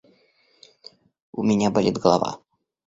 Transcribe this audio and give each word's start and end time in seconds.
У 1.31 1.43
меня 1.43 1.69
болит 1.69 1.99
голова. 1.99 2.39